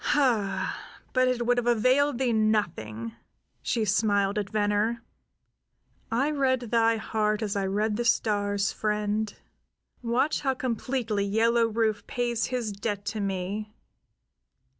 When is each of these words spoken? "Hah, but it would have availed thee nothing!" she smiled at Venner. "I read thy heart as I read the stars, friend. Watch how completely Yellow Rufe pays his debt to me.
"Hah, 0.03 0.81
but 1.13 1.27
it 1.27 1.45
would 1.45 1.59
have 1.59 1.67
availed 1.67 2.17
thee 2.17 2.33
nothing!" 2.33 3.13
she 3.61 3.85
smiled 3.85 4.39
at 4.39 4.49
Venner. 4.49 5.03
"I 6.11 6.31
read 6.31 6.59
thy 6.61 6.97
heart 6.97 7.43
as 7.43 7.55
I 7.55 7.67
read 7.67 7.97
the 7.97 8.03
stars, 8.05 8.71
friend. 8.71 9.31
Watch 10.01 10.41
how 10.41 10.55
completely 10.55 11.23
Yellow 11.25 11.67
Rufe 11.67 12.07
pays 12.07 12.45
his 12.45 12.71
debt 12.71 13.05
to 13.13 13.19
me. 13.19 13.75